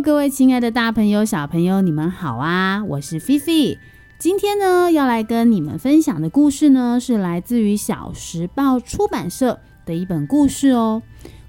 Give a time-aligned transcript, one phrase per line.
[0.00, 2.82] 各位亲爱的大朋友、小朋友，你们好啊！
[2.84, 3.78] 我是菲菲。
[4.18, 11.02] 今天呢，要来跟你们分享的故事呢，是来自于小时报出版社的一本故事哦。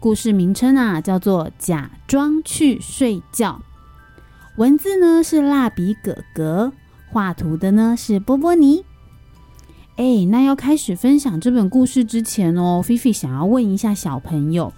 [0.00, 3.62] 故事名称啊，叫做《假装去睡觉》。
[4.56, 6.72] 文字呢是蜡笔哥哥，
[7.10, 8.84] 画图的呢是波波尼。
[9.96, 14.72] 哎，那要开始分享这本故事之前哦，菲菲想要问一下小朋友：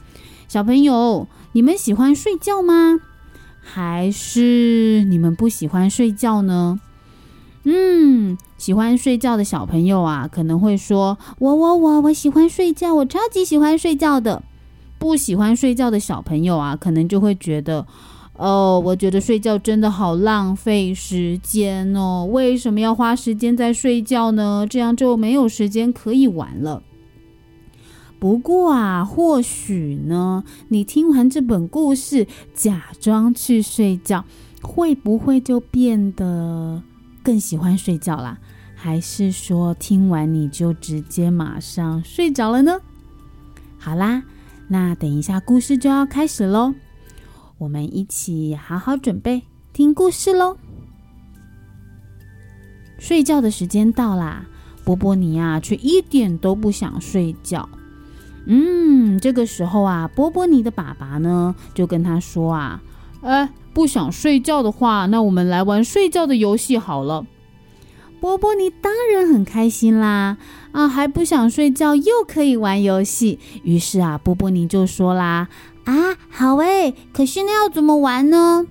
[0.48, 3.00] 小朋友，你们喜欢睡觉吗？
[3.66, 6.78] 还是你们不喜欢睡觉呢？
[7.64, 14.42] 嗯，喜欢睡觉的小朋友啊，可能会说：“我我我我喜欢睡觉，我超级喜欢睡觉的。”
[15.00, 17.86] 不喜欢睡觉的小朋友啊，可能就会觉得
[18.36, 24.66] ：“哦，我觉得睡觉真的好浪费时间哦，为什么要花时间在睡觉呢？
[24.68, 26.82] 这样就没有时间可以玩了。”
[28.24, 34.24] 不过啊，或许呢，你听完这本故事，假装去睡觉，
[34.62, 36.82] 会不会就变得
[37.22, 38.38] 更喜欢睡觉啦？
[38.74, 42.80] 还是说听完你就直接马上睡着了呢？
[43.78, 44.22] 好啦，
[44.68, 46.72] 那等一下故事就要开始喽，
[47.58, 49.42] 我们一起好好准备
[49.74, 50.56] 听故事喽。
[52.98, 54.46] 睡觉的时间到啦，
[54.82, 57.68] 波波尼啊，却一点都不想睡觉。
[58.46, 62.82] 嗯，这个时候啊，波波尼的爸爸呢就跟他说啊
[63.22, 67.26] ：“哎，不想睡觉的话，那我们来玩睡觉的游戏好了。”
[68.20, 70.38] 波波尼当然很开心啦，
[70.72, 75.48] 啊，还不想睡觉又可以玩游戏，于是啊，波波尼就说啦
[75.84, 78.66] ：“啊，好诶，可是那要怎么玩呢？”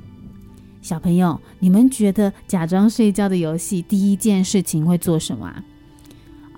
[0.81, 5.63] 小朋友，你们觉得假装睡觉的游戏第一件事情会做什么啊？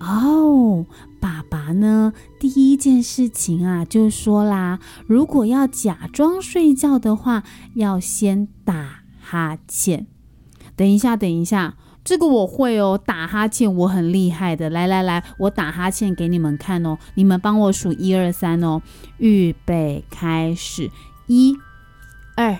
[0.00, 0.84] 哦。
[1.26, 2.12] 爸爸呢？
[2.38, 4.78] 第一件事情啊，就说啦，
[5.08, 7.42] 如果要假装睡觉的话，
[7.74, 10.06] 要先打哈欠。
[10.76, 14.70] 等一下，等一下，这个我会哦，打哈欠我很厉害的。
[14.70, 18.80] 来来来，我打哈欠给你们看哦，你们帮我数一二三哦，
[19.18, 20.88] 预备开始，
[21.26, 21.56] 一、
[22.36, 22.56] 二、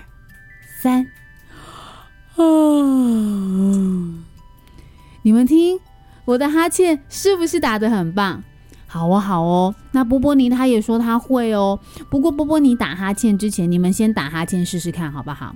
[0.81, 1.07] 三，
[2.35, 2.43] 啊！
[5.23, 5.79] 你们听，
[6.25, 8.43] 我的哈欠是不是打得很棒？
[8.87, 9.75] 好哦，好哦。
[9.91, 11.77] 那波波尼他也说他会哦。
[12.09, 15.53] 不过波波尼打哈欠之前，你们先打哈欠试试看好不好？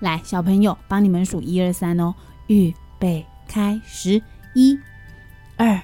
[0.00, 2.14] 来，小朋友，帮你们数一二三哦。
[2.48, 4.22] 预备，开始，
[4.54, 4.78] 一、
[5.56, 5.80] 二、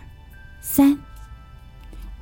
[0.61, 0.97] 三。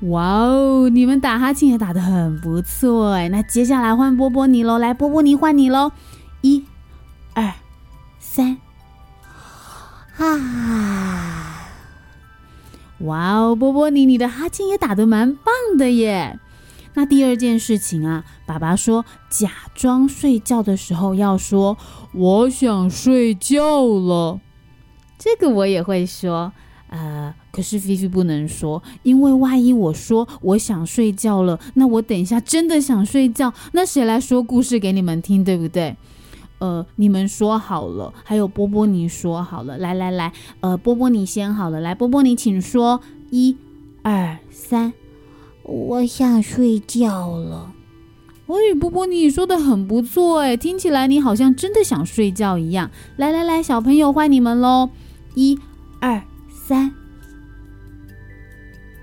[0.02, 3.28] 哇哦，你们打哈欠也打得很不错哎。
[3.28, 5.90] 那接下来换波波尼喽，来，波波尼换你喽。
[13.00, 16.38] 哇哦，波波你，你的哈欠也打得蛮棒的耶！
[16.94, 21.78] 那第二件事情啊，爸爸说，假装睡觉的时候要说
[22.12, 24.40] “我想睡觉了”，
[25.16, 26.52] 这个我也会说。
[26.90, 35.94] 呃，可是菲菲不能说，因为万一我说我想睡觉了，那我等一下真的想睡觉，那谁来说故事给你们听，对不对？
[36.58, 43.56] 呃，你们说好了，还有波波尼说好了，来来来，呃，波波尼先好了，来，波波尼请说，一、
[44.02, 44.92] 二、三，
[45.62, 47.72] 我想睡觉了。
[48.46, 52.90] 哎，波波尼说的很不错，哎，听起来你好像真的想睡觉一样。
[53.16, 54.88] 来来来，小朋友换你们喽，
[55.34, 55.58] 一、
[56.00, 56.92] 二、三，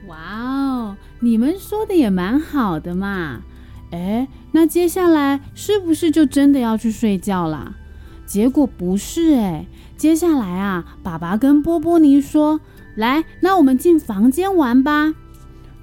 [0.08, 3.44] 哇哦，你们说的也蛮好的嘛。
[3.92, 7.76] 哎，那接下来是不是就真的要去睡觉啦？
[8.26, 9.68] 结果不是哎，
[9.98, 12.62] 接下来啊，爸爸跟波波尼说
[12.96, 15.14] ：“来，那我们进房间玩吧。”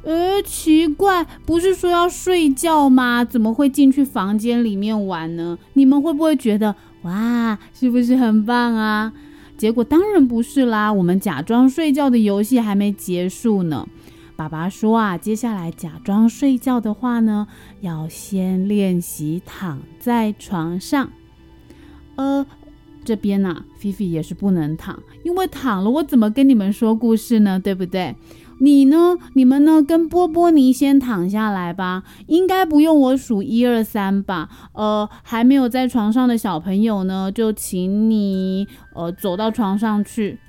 [0.05, 3.27] 呃，奇怪，不是说要睡觉吗？
[3.27, 5.59] 怎么会进去房间里面玩呢？
[5.74, 9.13] 你们会不会觉得哇，是不是很棒啊？
[9.59, 13.86] 结果当然不是啦，我们假装睡觉的游戏还没结束呢。
[14.42, 17.47] 爸爸说啊，接下来假装睡觉的话呢，
[17.80, 21.10] 要先练习躺在床上。
[22.16, 22.44] 呃，
[23.04, 27.60] 这边呢，菲菲也是不能躺，因为躺了我怎么跟你们说故事呢？
[27.60, 28.16] 对不对？
[28.59, 29.16] 你呢？
[29.34, 29.80] 你们呢？
[29.80, 34.48] 跟波波尼先躺下来吧，应该不用我数一二三吧？
[34.72, 38.66] 呃，还没有在床上的小朋友呢，就请你
[38.97, 40.41] 呃走到床上去。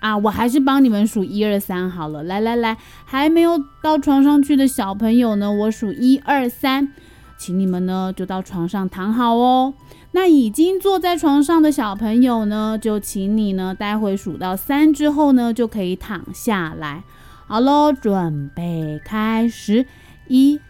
[0.00, 2.22] 啊，我还是帮你们数一二三好了。
[2.22, 6.92] 来来来，还没有到床上去的小朋友呢，我数一二三，
[7.36, 9.74] 请你们呢就到床上躺好哦。
[10.12, 17.04] 那已经坐在床上的小朋友呢，就请你呢待会数到三之后呢就可以躺下来。
[17.46, 19.86] 好喽，准备开始，
[20.28, 20.60] 一、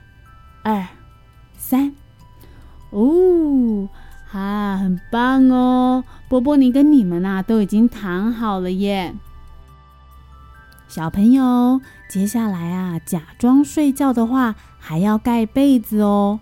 [0.63, 0.87] 二、
[1.57, 1.95] 三。
[2.91, 3.89] 哦，
[4.31, 6.05] 哈，很棒哦！
[6.29, 9.15] 波波你跟你们呐都已经躺好了耶。
[10.87, 16.41] 小朋友，接下来啊，假装睡觉的话，还要盖被子哦。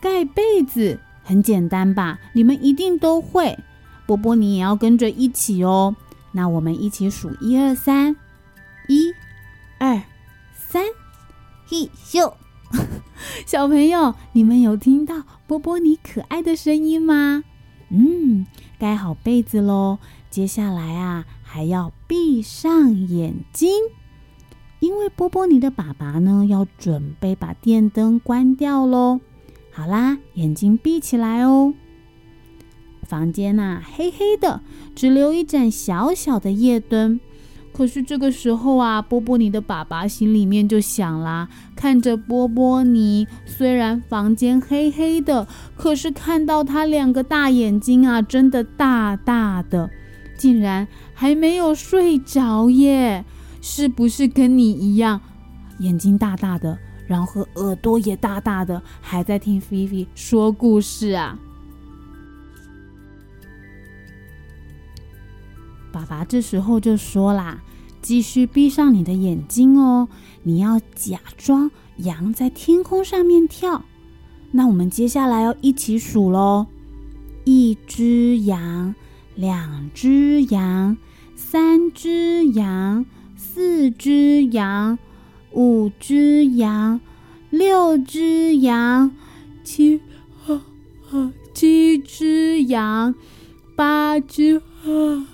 [0.00, 2.18] 盖被子很简单吧？
[2.32, 3.58] 你们一定都会。
[4.06, 5.94] 波波你也要跟着一起哦。
[6.32, 8.16] 那我们一起数一二三，
[8.88, 9.12] 一、
[9.78, 10.02] 二、
[10.52, 10.84] 三，
[11.68, 12.32] 嘿咻！
[13.46, 17.44] 小朋友，你们有听到波波尼可爱的声音吗？
[17.90, 18.46] 嗯，
[18.78, 19.98] 盖好被子喽。
[20.30, 23.70] 接下来啊，还要闭上眼睛，
[24.78, 29.20] 因为波波尼的爸爸呢要准备把电灯关掉喽。
[29.72, 31.74] 好啦，眼睛闭起来哦。
[33.02, 34.60] 房间呐，黑黑的，
[34.94, 37.18] 只留一盏小小的夜灯。
[37.72, 45.46] 可是这个时候啊，波波尼的爸爸心里面就想啦，看着波波尼，虽然房间黑黑的，
[45.76, 49.88] 可是看到他两个大眼睛啊，真的大大的，
[50.36, 53.24] 竟然还没有睡着耶！
[53.62, 55.20] 是不是跟你一样，
[55.78, 61.38] 眼睛大大的，然后耳朵也大大的，还在听菲菲说故事啊？
[65.92, 67.62] 爸爸这时候就说啦
[68.00, 70.08] ：“继续闭上你的眼睛哦，
[70.44, 73.84] 你要假装羊在天空上面跳。
[74.52, 76.66] 那我们接下来要一起数喽：
[77.44, 78.94] 一只羊，
[79.34, 80.96] 两只羊，
[81.36, 83.04] 三只羊，
[83.36, 84.98] 四只羊，
[85.52, 87.00] 五只羊，
[87.50, 89.10] 六只羊，
[89.64, 90.00] 七
[90.46, 90.62] 啊
[91.10, 93.14] 啊七只羊，
[93.74, 95.26] 八只啊。”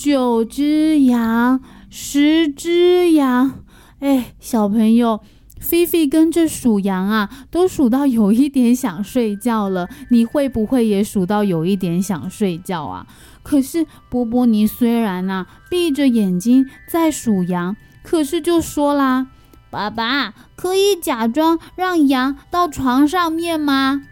[0.00, 1.60] 九只羊，
[1.90, 3.64] 十只羊，
[3.98, 5.20] 哎，小朋友，
[5.60, 9.90] 菲菲跟着数羊啊，都数到有一点想睡觉了。
[10.08, 13.06] 你会不会也数到有一点想睡觉啊？
[13.42, 19.26] 可是波波尼虽然呐闭着眼睛在数羊，可是就说啦
[19.68, 24.04] ：“爸爸，可以假装让羊到床上面吗？”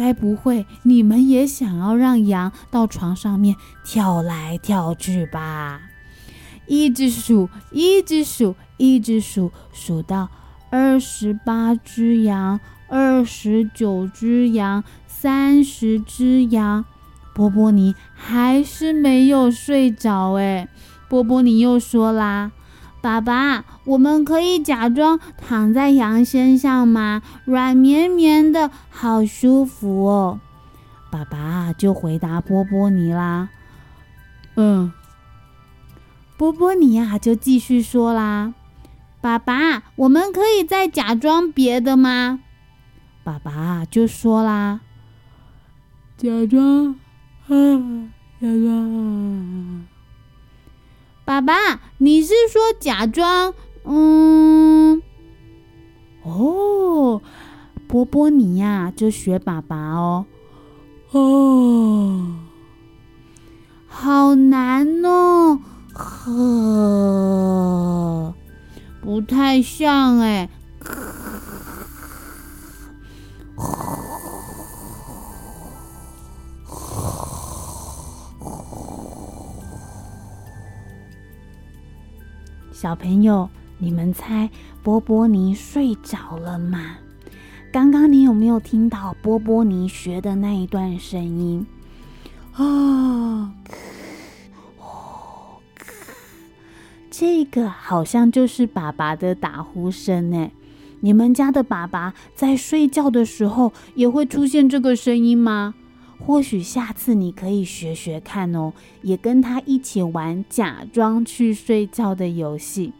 [0.00, 3.54] 该不会你们也想要让羊到床上面
[3.84, 5.82] 跳来跳去吧？
[6.66, 10.30] 一直数，一直数，一直数，数到
[10.70, 16.86] 二十八只羊，二十九只羊，三十只羊。
[17.34, 20.66] 波波尼还是没有睡着哎。
[21.10, 22.52] 波波尼又说啦。
[23.02, 27.22] 爸爸，我们可以假装躺在羊身上吗？
[27.44, 30.40] 软绵绵的，好舒服哦。
[31.10, 33.48] 爸爸就回答波波尼啦
[34.56, 34.92] ：“嗯。”
[36.36, 38.54] 波波尼呀就继续说啦
[39.20, 42.40] ：“爸爸，我们可以再假装别的吗？”
[43.24, 44.80] 爸爸就说啦
[46.16, 46.96] ：“假装，
[47.48, 48.08] 啊，
[48.40, 49.86] 假装。”
[51.30, 53.54] 爸爸，你是说假装？
[53.84, 55.00] 嗯，
[56.24, 57.22] 哦，
[57.86, 60.26] 波波你呀，就学爸爸哦。
[61.12, 62.34] 哦，
[63.86, 65.60] 好难哦，
[65.92, 66.34] 呵，
[69.00, 70.50] 不太像哎。
[82.80, 84.48] 小朋友，你们猜
[84.82, 86.96] 波波尼睡着了吗？
[87.70, 91.66] 刚刚你有没有听到波波尼学的那一段声音？
[92.54, 93.52] 啊，
[94.78, 95.58] 哦
[97.10, 100.50] 这个好像就是爸爸的打呼声呢。
[101.00, 105.74] 你们家的爸爸在睡觉的时候也会出现这个声音吗？
[106.24, 108.72] 或许下次你可以学学看哦，
[109.02, 112.92] 也跟他一起玩假装去睡觉的游戏。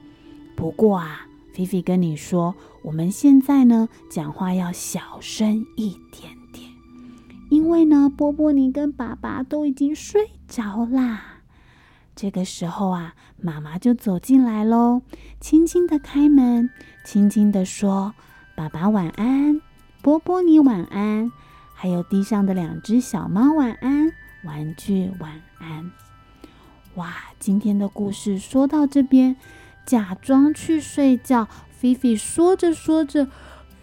[0.56, 6.68] 不过啊，菲菲跟你说，我们现在呢讲话要小声一点点，
[7.50, 11.42] 因为呢波波尼跟爸爸都已经睡着啦。
[12.16, 15.02] 这个时候啊，妈妈就走进来喽，
[15.40, 16.68] 轻轻的开门，
[17.04, 18.14] 轻轻的说
[18.56, 19.60] ：“爸爸晚安，
[20.02, 21.30] 波波尼晚安。”
[21.82, 24.12] 还有地上的两只小猫，晚安，
[24.44, 25.90] 玩具晚安。
[26.96, 29.34] 哇，今天的故事说到这边，
[29.86, 31.48] 假装去睡觉。
[31.70, 33.28] 菲菲说着说着，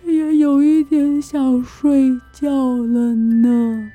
[0.06, 3.92] 也有一点想睡觉了呢。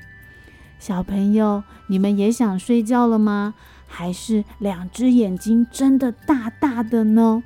[0.79, 3.53] 小朋友，你们也想睡觉了吗？
[3.87, 7.41] 还是两只眼睛睁的大大的呢？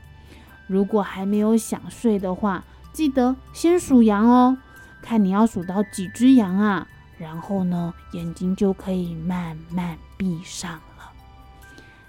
[0.65, 4.57] 如果还没有想睡的话，记得先数羊哦。
[5.01, 6.87] 看你要数到几只羊啊？
[7.17, 11.11] 然后呢，眼睛就可以慢慢闭上了。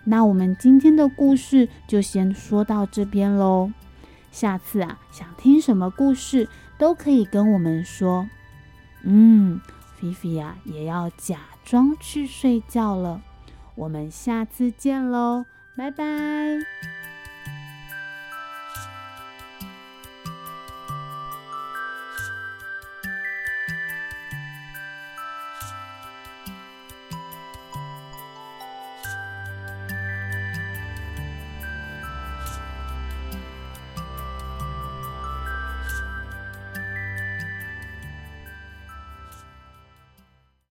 [0.05, 3.73] 那我们今天的故事就先说到这边喽。
[4.31, 8.29] 下次啊，想听什么故事都可以跟我们说。
[9.03, 9.61] 嗯，
[9.97, 13.23] 菲菲呀，也要假装去睡觉了。
[13.75, 16.88] 我们下次见喽，拜拜。